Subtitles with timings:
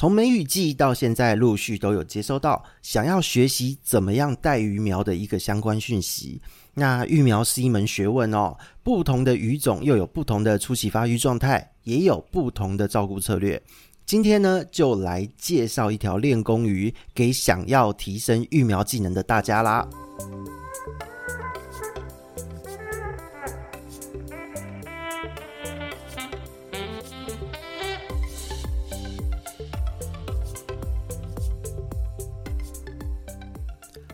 [0.00, 6.40] 从梅雨季到现在，陆续都有接收到想要学习怎么样带鱼苗的一个相关讯息。
[6.72, 13.62] 那育苗是一门学问哦，不同的鱼种又有不同的初期发育状态，也有不同的照顾策略。
[14.06, 19.86] 今天呢，就来介绍一条练功鱼给想要提升育苗技能的大家啦。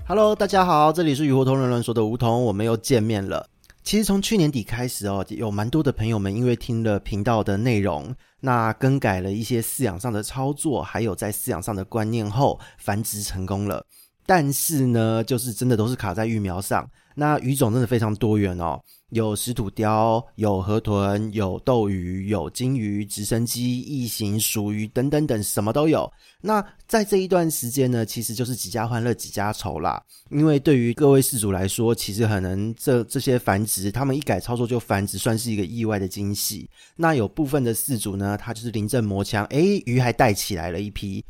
[0.09, 3.45] Hello，大家好，这里是鱼活通乱乱说的梧桐，我们又见面了。
[3.83, 13.85] 其实从去年底开始哦，有蛮多的朋友们因为听了频道的内容，那更改了一些饲养上的操作，还有在饲养上的观念后，繁殖成功了。
[14.25, 16.89] 但是呢，就是真的都是卡在育苗上。
[17.17, 26.13] 那鱼种真的非常多元哦，有石土雕，有河豚，有斗鱼，有金鱼、直升机、异形、鼠鱼等等等，什么都有。
[26.41, 30.03] 那在这一段时间呢，其实就是几家欢乐几家愁啦。
[30.31, 36.69] 因为对于各位事主来说，其实可能这这些繁殖，他们一改操作就繁殖，算是一个意外的惊喜。
[36.97, 41.25] 那有部分的事主呢，他就是临阵磨枪，诶，鱼还带起来了一批。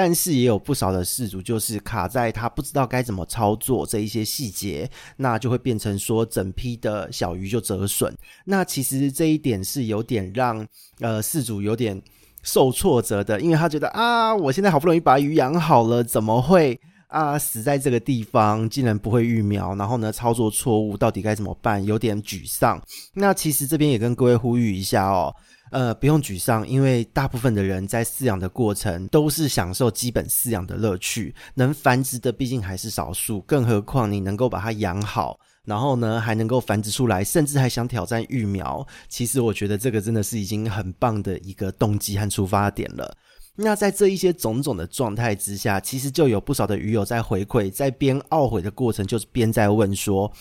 [0.00, 8.16] 但是也有不少的饲主就是卡在他不知道该怎么操作这一些细节，那就会变成说整批的小鱼就折损。
[8.44, 10.64] 那其实这一点是有点让
[11.00, 12.00] 呃饲主有点
[12.44, 21.84] 受挫折的，因为他觉得啊，我现在好不容易把鱼养好了，怎么会啊死在这个地方，竟然不会育苗，然后呢操作错误，到底该怎么办？
[21.84, 22.80] 有点沮丧。
[23.14, 25.34] 那其实这边也跟各位呼吁一下哦。
[25.70, 43.16] 呃，不用沮丧，因为大部分的人在饲养的过程都是享受基本饲养的乐趣，能繁殖的毕竟还是少数，更何况你能够把它养好，然后呢还能够繁殖出来，甚至还想挑战育苗，其实我觉得这个真的是已经很棒的一个动机和出发点了。
[43.54, 50.32] 那在这一些种种的状态之下，其实就有不少的鱼友在回馈，在边懊悔的过程，就是边在问说。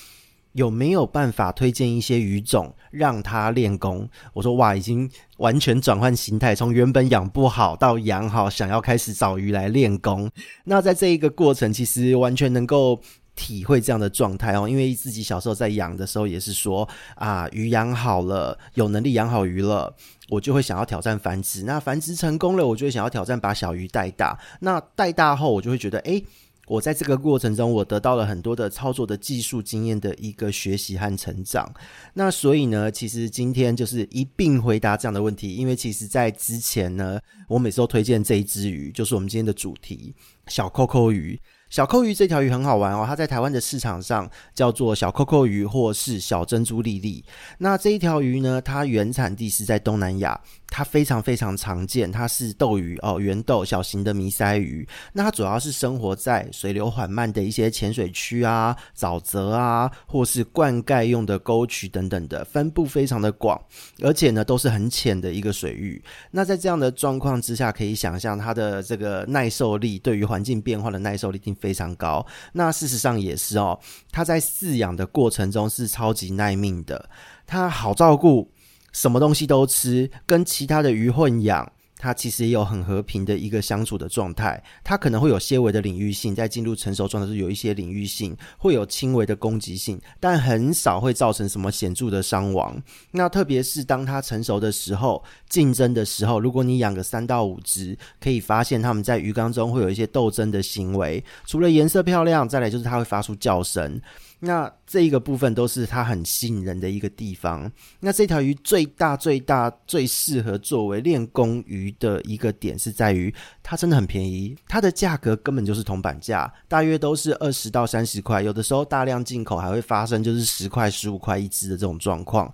[0.58, 4.10] 有没有办法推荐一些鱼种让他练功？
[4.34, 10.28] 我说哇，已经完全转换形态，从原本养不好到养好，想要开始找鱼来练功。
[10.64, 13.00] 那在这一个过程，其实完全能够
[13.36, 14.68] 体会这样的状态哦。
[14.68, 19.96] 因为自己小时候在养的时候，也是说啊，鱼养好了，有能力养好鱼了，
[20.30, 21.66] 我就会想要挑战繁殖。
[21.66, 24.36] 那繁殖成功了，我就会想要挑战把小鱼带大。
[24.62, 26.26] 那带大后，我就会觉得，诶。
[26.68, 31.74] 我在这个过程中，我得到了很多的操作的技术经验的一个学习和成长。
[32.14, 40.14] 那所以呢，其实今天就是一并回答这样的问题，因为其实在之前呢，我每次都推荐这一只鱼，就是我们今天的主题——
[40.48, 41.40] 小扣扣鱼。
[41.70, 47.24] 小扣鱼这条鱼很好玩哦，它在台湾的市场上叫做小扣扣鱼或是小珍珠粒粒。
[47.58, 50.40] 那这一条鱼呢，它原产地是在东南亚。
[50.70, 54.86] 它非常非常常见，它是斗鱼哦，圆斗小型的迷鳃鱼。
[55.14, 63.60] 那它主要是生活在水流缓慢的一些浅水区啊、沼泽啊，或是灌溉用的沟渠等等的，分布非常的广，
[64.02, 66.04] 而且呢都是很浅的一个水域。
[66.32, 72.26] 那在这样的状况之下，可以想象它的这个耐受力，对于环境变化的耐受力非常高。
[72.54, 73.80] 那事实上也是哦，
[74.12, 77.10] 它在饲养的过程中是超级耐命的，
[77.46, 78.52] 它好照顾。
[78.94, 84.64] 什么东西都吃，跟其他的鱼混养，它其实也有很和平的一个相处的状态。
[84.84, 92.82] 它可能会有些微的领域性，在进入成熟状态时有一些领域性，会有轻微的攻击性，但很少会造成什么显著的伤亡。
[93.12, 101.24] 那特别是当它成熟的时候，竞争的时候，如果你养个三到五只，可以发现它们在鱼缸中会有一些斗争的行为。
[101.46, 104.00] 除了颜色漂亮，再来就是它会发出叫声。
[104.40, 107.72] 那这一个部分都是它很吸引人的一个地方。
[108.00, 113.34] 那这条鱼最大、最大、最适合作为练功鱼的一个点是在于，
[113.64, 118.42] 它真的很便宜，它的价格根本就是铜板价，大约都是二十到三十块。
[118.42, 122.54] 有的时候大量进口还会发生就是十块、十五块一只的这种状况。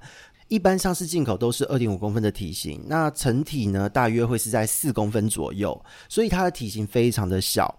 [0.50, 7.76] 一般上市进口都是二点五公分的体型，那成体呢大约会是在四公分左右，所以它的体型非常的小。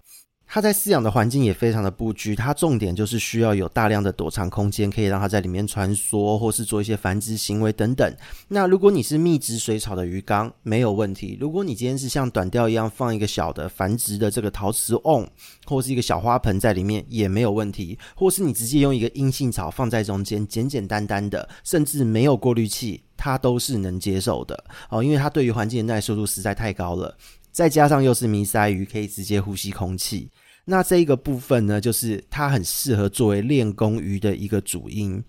[0.46, 8.14] 它在饲养的环境也非常的不拘，它重点就是需要有大量的躲藏空间，可以让它在里面穿梭，或是做一些繁殖行为等等。
[8.46, 15.26] 那如果你是密植水草的鱼缸，没有问题；如果你今天是像短钓一样放一个小的繁殖的这个陶瓷瓮，
[15.66, 27.16] 或是一个小花盆在里面，也没有问题；或是你直接用一个阴性草放在中间，简简单单的，甚至没有过滤器，它都是能接受的哦，因为它对于环境的耐受度实在太高了。
[27.54, 30.28] 再加上又是迷鳃鱼，可以直接呼吸空气，
[30.64, 35.22] 那这一个部分呢，就是它很适合作为练功鱼的一个主因。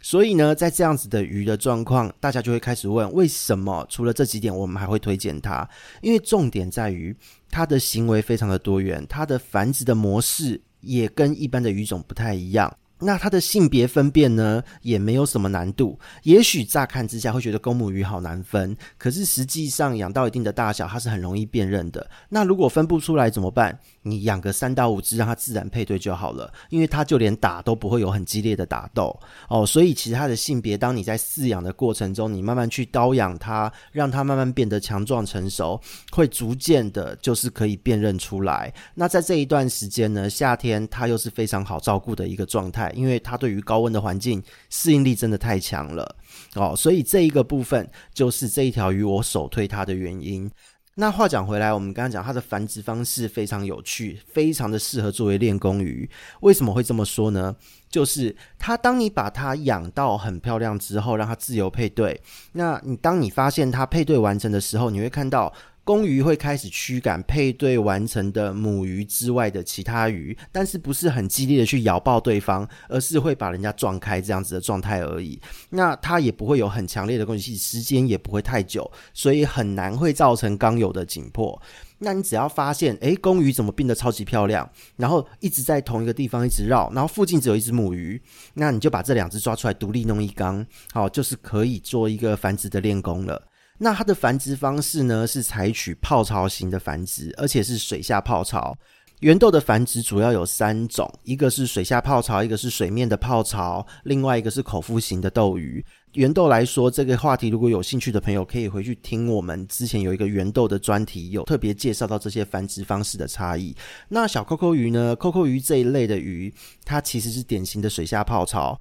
[0.00, 5.68] 所以呢，在这样子的鱼的状况，大家就会开始问：为什么除了这几点，我们还会推荐它？
[6.02, 7.16] 因为重点在于
[7.48, 12.76] 它的行为非常的多元，它的繁殖的模式也跟一般的鱼种不太一样。
[13.00, 15.98] 那它的性别分辨呢，也没有什么难度。
[16.22, 22.08] 也许乍看之下会觉得公母鱼好难分，可是实际上养到一定的大小，它是很容易辨认的。
[22.28, 23.78] 那如果分不出来怎么办？
[24.02, 29.14] 你养个三到五只，让它自然配对就好了，因为它就连打都不会有很激烈的打斗
[29.48, 29.66] 哦。
[29.66, 35.80] 所以其实它的性别，当你在饲养的过程中，你慢慢去刀养它，让它慢慢变得强壮成熟，
[36.10, 38.72] 会逐渐的，就是可以辨认出来。
[38.94, 42.87] 那在这一段时间呢，夏天它又是非常好照顾的一个状态。
[42.94, 46.16] 因为它对于高温的环境适应力真的太强了
[46.54, 50.50] 哦，所以这一个部分就是这一条鱼我首推它的原因。
[50.94, 56.10] 那话讲回来，我们刚刚讲它的繁殖方式非常有趣，非常的适合作为练功鱼。
[56.40, 57.54] 为什么会这么说呢？
[57.88, 62.20] 就是它当你把它养到很漂亮之后，让它自由配对，
[62.52, 65.52] 那你当你发现它配对完成的时候，你会看到。
[65.88, 75.40] 公鱼会开始驱赶配对完成的母鱼之外的其他鱼，但是不是很激烈的去咬爆对方，而是会把人家撞开这样子的状态而已。
[75.70, 81.58] 那它也不会有很强烈的攻击性，时间也不会太久，所以很难会造成刚有的紧迫。
[82.00, 88.20] 那你只要发现，诶，公鱼怎么变得超级漂亮，然后一直在同一个地方一直绕，然后附近只有一只母鱼，
[88.52, 93.47] 那你就把这两只抓出来独立弄一缸，好，就是可以做一个繁殖的练功了。
[93.78, 98.76] 那它的繁殖方式呢，是采取泡槽型的繁殖，而且是水下泡槽。
[99.20, 105.84] 圆豆的繁殖主要有三种，一个是水下泡槽，一个是水面的泡槽，另外一个是口腹型的斗鱼。
[106.12, 113.74] 圆豆来说，这个话题如果有兴趣的朋友，可以回去听我们之前有一个圆豆的专题，有特别介绍到这些繁殖方式的差异。
[114.08, 115.16] 那小扣扣鱼呢？
[115.16, 116.54] 扣扣鱼这一类的鱼，
[116.84, 118.80] 它其实是典型的水下泡槽。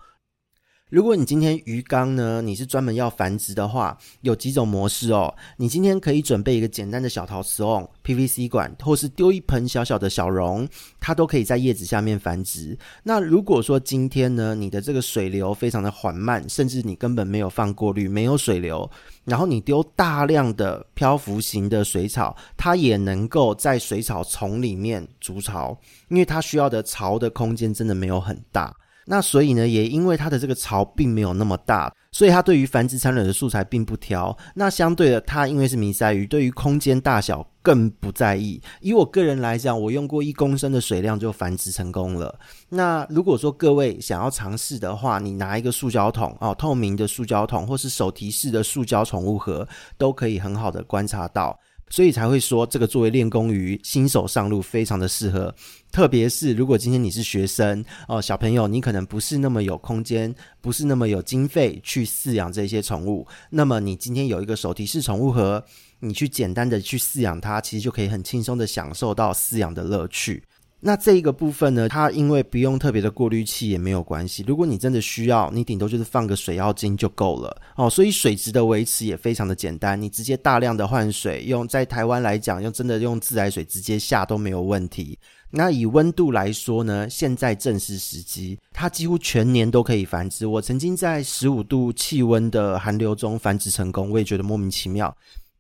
[0.90, 5.34] 如果你今天鱼缸呢，你是专门要繁殖的话，有几种模式哦。
[5.58, 10.66] 你今天可以准备一个简单的小陶瓷瓮、PVC 管，或是丢一盆小小的小容，
[10.98, 12.78] 它都可以在叶子下面繁殖。
[13.04, 18.90] 那如果说今天呢，你的这个水流非常的缓慢，甚至你根本没有放过滤，没有水流，
[19.26, 28.74] 然后你丢大量的漂浮型的水草，它也能够在水草丛里面筑巢，因为它需要的巢的空间真的没有很大。
[29.08, 34.38] 那所以呢，也因为它的这个巢并没有那么大，所以它对于繁殖产卵的素材并不挑。
[34.54, 38.62] 那相对的，它因为是迷鳃鱼，对于空间大小更不在意。
[38.82, 42.38] 以我个人来讲，我用过一公升的水量就繁殖成功了。
[42.70, 49.66] 那如果说各位想要尝试的话，你拿一个塑胶桶哦，透明的塑胶桶，或是手提式的塑胶宠物盒，
[49.98, 51.58] 都可以很好的观察到。
[51.90, 55.54] 所以才会说，这个作为练功鱼，新手上路非常的适合。
[55.92, 65.64] 特别是如果今天你是学生哦，小朋友，你可能不是那么有空间，不是那么有经费去饲养这些宠物，那么你今天有一个手提式宠物盒，
[66.00, 70.44] 你去简单的去饲养它，其实就可以很轻松的享受到饲养的乐趣。
[70.80, 74.44] 那这一个部分呢，它因为不用特别的过滤器也没有关系。
[74.48, 77.90] 如果你真的需要，你顶多就是放个水妖精就够了哦。
[77.90, 85.18] 所以水质的维持也非常的简单，你直接大量的换水，用在台湾来讲，用真的用自来水直接下都没有问题。
[85.50, 90.46] 那以温度来说呢，现在正是时机，它几乎全年都可以繁殖。
[90.46, 95.16] 我曾经在十五度气温的寒流中繁殖成功，我也觉得莫名其妙。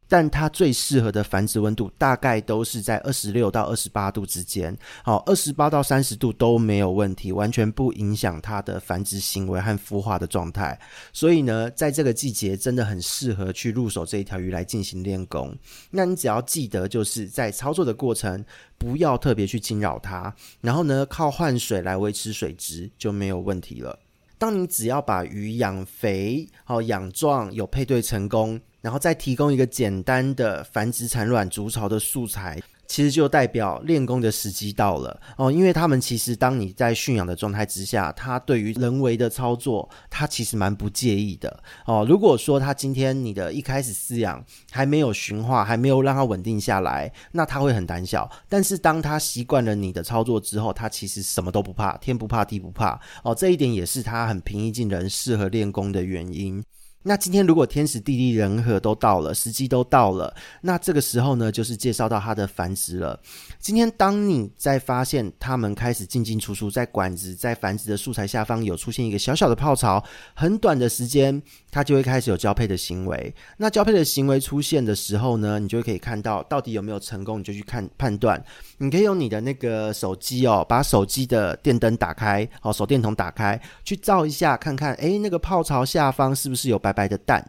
[0.07, 10.79] 但它最适合的繁殖温度大概都是在二十六到二十八度之间，好，二十八到三十度都没有问题，完全不影响它的繁殖行为和孵化的状态。
[11.11, 15.55] 所以呢，在这个季节真的很适合去入手这一条鱼来进行练功。
[15.91, 18.43] 那你只要记得，就是在操作的过程
[18.77, 23.99] 不要特别去惊扰它，然后呢，靠换水来维持水质就没有问题了。
[24.37, 28.59] 当你只要把鱼养肥、好养壮、有配对成功。
[28.87, 35.51] 然后再提供一个简单的繁殖产卵筑巢的素材，其实就代表练功的时机到了哦。
[35.51, 42.05] 因为他们其实当你在驯养的状态之下，他对于人为的操作，他其实蛮不介意的哦。
[42.07, 48.29] 如果说他今天你的一开始饲养还没有驯化，还没有让它稳定下来，那他会很胆小。
[48.47, 53.35] 但是当他习惯了你的操作之后，他其实什么都不怕，天不怕地不怕哦。
[53.35, 56.63] 这一点也是他很平易近人、适合练功的原因。
[57.07, 63.17] 那今天如果天时地利人和都到了，时机都到了，那这个时候呢，就是介绍到它的繁殖了。
[63.59, 73.33] 今天当你在发现它们开始进进出出，在管子在繁殖的素材下方有出现一个小小的泡槽，很短的时间，它就会开始有交配的行为。
[73.55, 78.43] 那交配的行为出现的时候呢，你就可以看到到底有没有成功，你就去看判断。
[78.79, 87.43] 你可以用你的那个手机哦，把手机的电灯打开，哦，手电筒打开，去照一下，看看，诶，那个泡槽下方是不是有白白的蛋？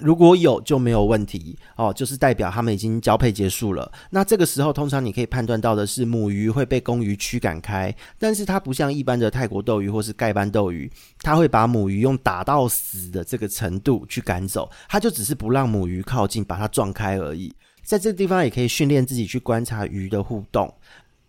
[0.00, 3.90] 如果有就没有问题哦，就是代表它们已经交配结束了。
[4.10, 10.88] 那这个时候，通常你可以判断到的是母鱼会被公鱼驱赶开，但是它不像一般的泰国斗鱼或是盖斑斗鱼，
[11.20, 17.52] 它会把母鱼用打到死的这个程度去赶走，它就只是不让母鱼靠近，把它撞开而已。
[17.82, 20.72] 在这个地方也可以训练自己去观察鱼的互动。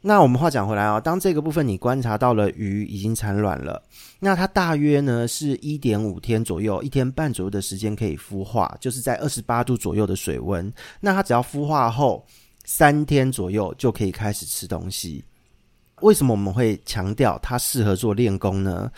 [0.01, 3.83] 那我们话讲回来啊、哦，当这个部分你观察到了鱼已经产卵了，
[4.17, 10.71] 那它大约呢是一点五天左右，一天半左右的时间可以孵化，就是在二十八度左右的水温。
[11.01, 12.25] 那它只要孵化后
[12.63, 15.21] 三天左右就可以开始吃东西。
[16.01, 18.89] 为什么我们会强调它适合做练功呢？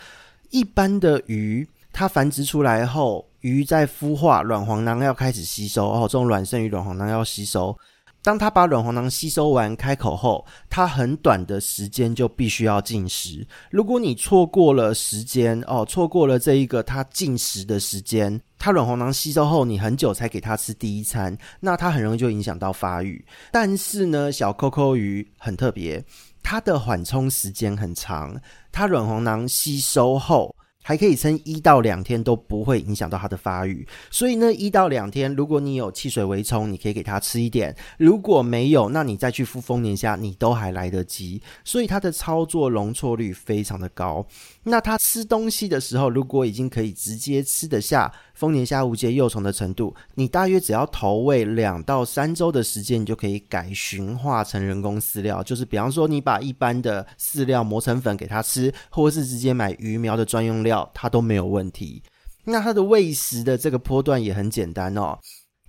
[0.50, 7.76] 一般的鱼它繁殖出来后，鱼在孵化，卵黄囊要开始吸收哦，这种卵生鱼卵黄囊要吸收。
[8.22, 13.44] 当他把卵黄囊吸收完开口后，他很短的时间就必须要进食。
[13.70, 23.24] 如果你错过了时间哦，错过了这一个他进食的时间，他卵黄囊吸收后，你很久才给他吃第一餐，那他很容易就影响到发育。
[23.50, 26.04] 但是呢，小扣扣鱼很特别，
[26.44, 30.54] 它的缓冲时间很长，它卵黄囊吸收后。
[30.82, 41.40] 还可以撑一到两天都不会影响到它的发育，所以呢，一到两天，如果你有汽水微冲，你可以给它吃一点；如果没有，那你再去敷丰年虾，你都还来得及。
[41.64, 44.26] 所以它的操作容错率非常的高。
[44.64, 48.12] 那它吃东西的时候，如果已经可以直接吃得下。
[48.34, 55.42] 丰年虾无节幼虫的程度，你大约只要投喂两到三周的时间，你就可以改驯化成人工饲料。
[55.42, 62.02] 就是比方说，你把一般的饲料磨成粉给它吃，或是直接买鱼苗的专用料，它都没有问题。
[62.44, 65.16] 那它的喂食的这个波段也很简单哦，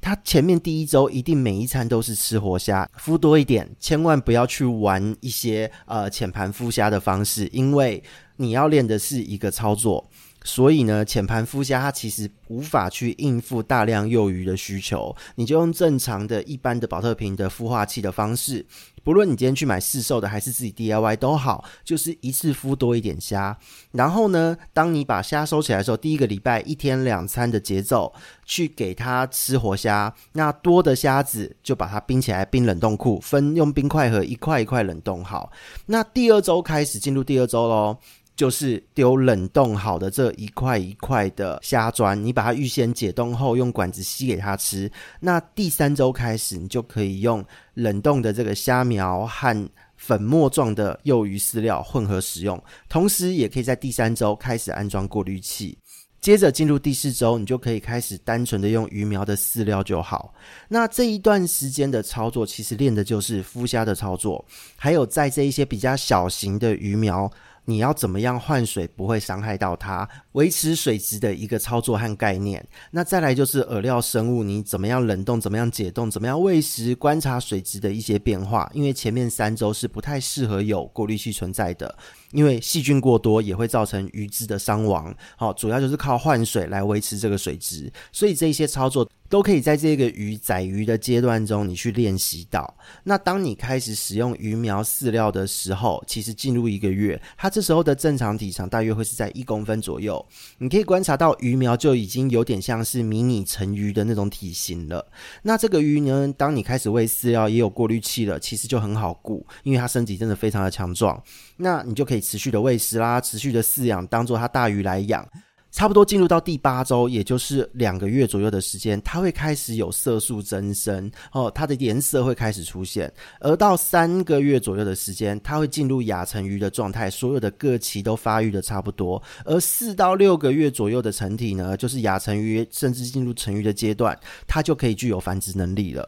[0.03, 8.03] 他前面第一周一定每一餐都是吃活虾，敷多一点，千万不要去玩一些呃浅盘敷虾的方式，因为
[8.35, 10.05] 你要练的是一个操作。
[10.43, 18.65] 所以呢，浅盘孵虾它其实无法去应付大量幼鱼的需求，你就用正常的一般的保特瓶的孵化器的方式，
[19.03, 23.57] 不论你今天去买市售的还是自己 DIY 都好，就是一次孵多一点虾。
[23.91, 28.13] 然后呢，当你把虾收起来的时候，第一个礼拜一天两餐的节奏
[28.45, 35.51] 去给它吃活虾，那多的虾子就把它冰起来，冰冷冻库，分用冰块盒一块一块冷冻好。
[35.85, 37.97] 那第二周开始进入第二周喽。
[38.35, 44.91] 就是丢冷冻好的这一块一块的虾砖，你把它预先解冻后，用管子吸给它吃。
[45.19, 55.77] 那第三周开始，你就可以用冷冻的这个虾苗和粉末状的幼鱼饲料混合使用，同时也可以在第三周开始安装过滤器。
[56.19, 60.33] 接着进入第四周，你就可以开始单纯的用鱼苗的饲料就好。
[60.69, 64.43] 那这一段时间的操作，其实练的就是孵虾的操作，
[64.75, 67.29] 还有在这一些比较小型的鱼苗。
[67.65, 72.65] 你要怎么样换水不会伤害到它，维持水质的一个操作和概念。
[72.91, 78.69] 那再来就是饵料生物，你怎么样冷冻，怎么样解冻，怎么样喂食，观察水质的一些变化。
[78.73, 81.97] 因为前面三周是不太适合有过滤器存在的，
[82.31, 85.15] 因为细菌过多也会造成鱼只的伤亡。
[85.37, 89.07] 好，主要就是靠换水来维持这个水质，所以这一些操作。
[89.33, 92.77] 都可以在这个鱼仔鱼的阶段中，你去练习到。
[93.03, 100.23] 那当你开始使用鱼苗饲料的时候，其实进入一个月，它这时候的正常体长大约会是在一公分左右。
[100.59, 105.03] 你可以观察到鱼苗就已经有点像是迷你成鱼的那种体型了。
[105.41, 111.19] 那这个鱼呢，当你开始喂饲料，也有过滤器了，其实就很好顾，因为它身体真的非常的强壮。
[111.57, 115.27] 那你就可以持续的喂食啦，持续的饲养，当做它大鱼来养。
[115.73, 123.11] 差不多进入到第八周，也就是两个月左右的时间，它会开始有色素增生哦，它的颜色会开始出现。
[123.39, 129.21] 而到三个月左右的时间，它会进入亚成鱼的状态，所有的个鳍都发育的差不多。
[129.45, 136.07] 而四到六个月左右的成体呢，就是亚成鱼，甚至进入成鱼的阶段，它就可以具有繁殖能力了。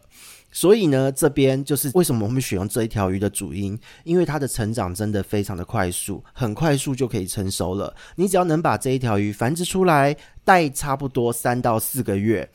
[0.55, 7.93] 所以呢，这边就是为什么我们选用这一条鱼的主因，因为它的成长真的非常的快速，很快速就可以成熟了。
[8.15, 12.50] 你只要能把这一条鱼繁殖出来，待差不多三到四个月，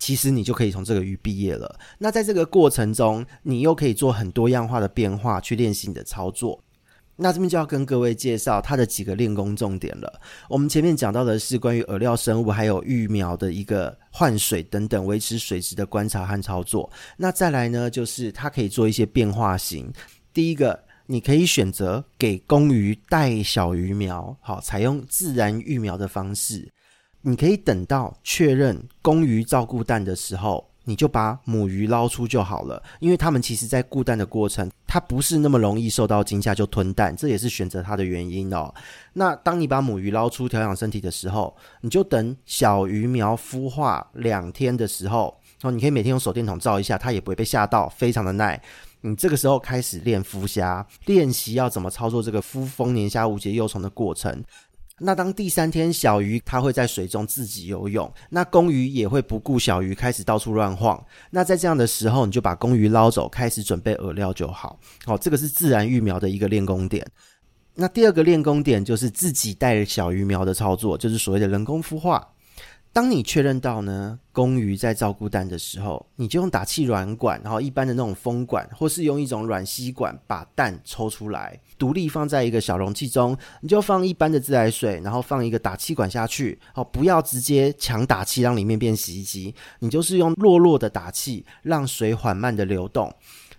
[0.00, 1.78] 其实你就可以从这个鱼毕业了。
[1.98, 6.60] 那在这个过程中，你又可以做很多样化的变化去练习你的操作。
[7.16, 10.20] 那这边就要跟各位介绍它的几个练功重点了。
[10.48, 16.90] 我们前面讲到的是关于饵料生物还有育苗的一个换水等等维持水质的观察和操作。
[17.16, 19.92] 那再来呢，就是它可以做一些变化型。
[20.32, 26.68] 第一个，你可以选择给公鱼带小鱼苗，好，采用自然育苗的方式。
[27.22, 30.73] 你可以等到确认公鱼照顾蛋的时候。
[30.84, 38.72] 你就把母鱼捞出就好了，因为它们其实在顾蛋的过程，它不是那么容易受到惊吓就吞蛋，这也是选择它的原因哦。
[39.14, 48.60] 那当你把母鱼捞出调养身体的时候，你就等小鱼苗孵化两天的时候，哦，你可以每天用手电筒照一下，它也不会被吓到，非常的耐。
[49.00, 54.42] 你这个时候开始练孵虾，练习要怎么操作这个孵丰年虾无节幼虫的过程。
[55.00, 61.04] 那当第三天小鱼它会在水中自己游泳，那公鱼也会不顾小鱼开始到处乱晃。
[61.30, 64.78] 那在这样的时候，你就把公鱼捞走，开始准备饵料就好。
[65.04, 67.04] 好，这个是自然育苗的一个练功点。
[67.74, 72.24] 那第二个练功点就是自己带着小鱼苗的操作，就是所谓的人工孵化。
[72.94, 93.12] 当你确认到呢，公鱼在照顾蛋的时候，你就用打气软管，然后一般的那种风管，或是用一种软吸管把蛋抽出来，独立放在一个小容器中，你就放一般的自来水，然后放一个打气管下去，哦，不要直接强打气让里面变洗衣机，你就是用弱弱的打气，让水缓慢的流动。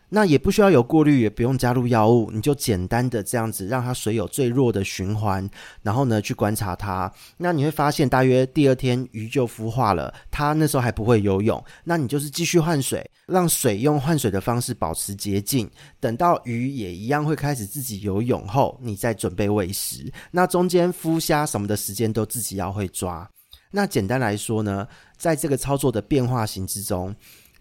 [0.09, 5.49] 那也不需要有过滤，也不用加入药物，你就简单的这样子让它水有最弱的循环，
[5.81, 7.11] 然后呢去观察它。
[7.37, 15.69] 那你会发现，大约第二天鱼就孵化了，它那时候还不会游泳，那你就是继续换水，让水用换水的方式保持洁净。
[15.99, 20.11] 等到鱼也一样会开始自己游泳后，你再准备喂食。
[20.31, 23.27] 那中间孵虾什么的时间都自己要会抓。
[23.71, 27.13] 那简单来说呢，在这个操作的变化型之中。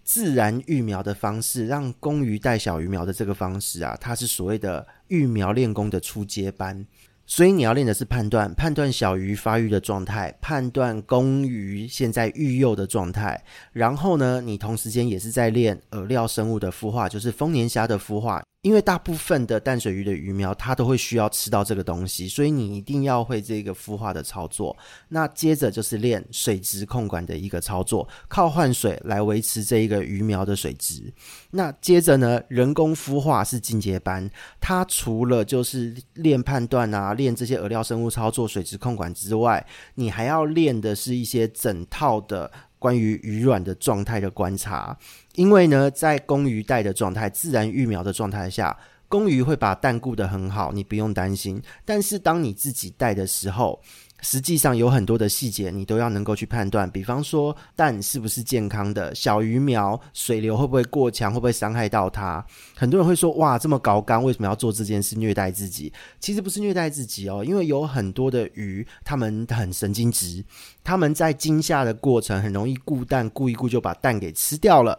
[0.05, 6.85] 自然育苗的方式，让公鱼带小鱼苗的这个方式啊，它是所谓的育苗练功的初阶班。
[7.27, 13.43] 所以你要练的是判断，判断小鱼发育的状态，判断公鱼现在育幼的状态。
[13.73, 18.43] 然后呢，你同时间也是在练饵料生物的孵化，就是丰年虾的孵化。
[18.65, 24.75] 因为大部分的淡水鱼的鱼苗，它都会需要吃到这个东西，所以你一定要会这个孵化的操作。
[25.07, 31.13] 那接着就是练水质控管的一个操作，靠换水来维持这一个鱼苗的水质。
[31.51, 34.27] 那接着呢，人工孵化是进阶班，
[34.59, 42.51] 它除了就是练判断啊，练这些饵料生物操作、水质控管之外，你还要练的是一些整套的。
[42.77, 44.95] 关于鱼卵的状态的观察，
[45.35, 48.77] 因为呢，在公鱼带的状态、自然育苗的状态下，
[49.07, 51.61] 公鱼会把蛋顾得很好，你不用担心。
[51.83, 53.79] 但是当你自己带的时候，
[54.21, 56.89] 实际上有很多的细节，你都要能够去判断。
[56.89, 59.13] 比方说，蛋是不是健康的？
[59.13, 61.31] 小鱼苗水流会不会过强？
[61.31, 62.43] 会不会伤害到它？
[62.75, 65.15] 很多人会说：“哇，这么高竿，为什么要做这件事？
[65.17, 70.43] 虐待自己？”其实不是虐待自己哦，因为有很多的鱼，它们很神经质，
[70.83, 74.97] 它们在惊吓的过程很容易顾蛋，顾一顾就把蛋给吃掉了，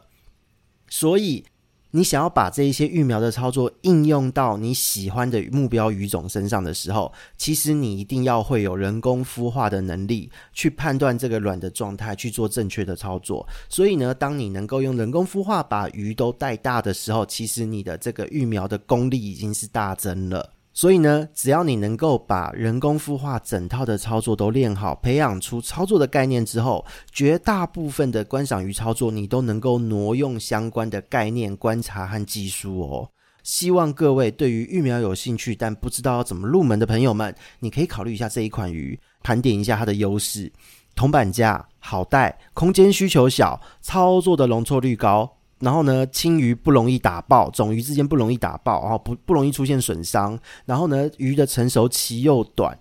[0.88, 1.44] 所以。
[1.92, 13.48] 你想要把这一些育苗的操作应用到你喜欢的目标鱼种身上的时候，其实你一定要会有人工孵化的能力，去判断这个卵的状态，去做正确的操作。
[13.70, 20.55] 所以呢，当你能够用人工孵化把鱼都带大的时候，其实你的这个育苗的功力已经是大增了。
[20.76, 33.08] 所以呢，只要你能够把人工孵化整套的操作都练好，培养出操作的概念之后，绝大部分的观赏鱼操作你都能够挪用相关的概念、观察和技术哦。
[33.42, 40.52] 希望各位对于育苗有兴趣但不知道要怎么入门的朋友们，你可以考虑一下这一款鱼，盘点一下它的优势：
[40.94, 45.35] 铜板价、好带、空间需求小、操作的容错率高。
[45.58, 50.38] 然后呢，青鱼不容易打爆，种鱼之间不容易打爆，然后不不容易出现损伤。
[50.64, 52.78] 然后呢，鱼的成熟期又短。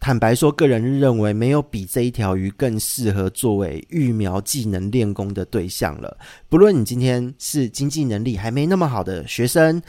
[0.00, 6.16] 坦白说，个人认为没有比这一条鱼更适合作为育苗技能练功的对象了。
[6.48, 9.82] 不论你今天是经济能力还没那么好的学生。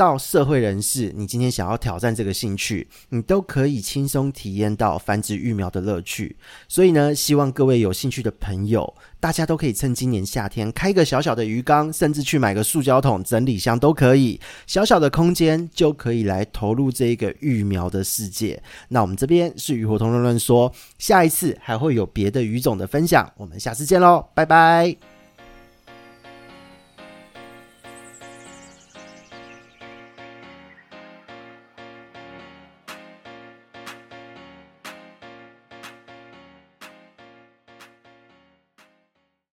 [0.00, 6.34] 到社会人士，你今天想要挑战这个兴趣，你都可以轻松体验到繁殖育苗的乐趣。
[6.66, 18.62] 所以呢，希望各位有兴趣的朋友，大家都可以趁今年夏天开个小小的鱼缸，甚至去买个塑胶桶、整理箱都可以，小小的空间就可以来投入这一个育苗的世界。
[18.88, 25.19] 那我们这边是鱼活通论论说，下一次还会有别的鱼种的分享，我们下次见喽，拜拜。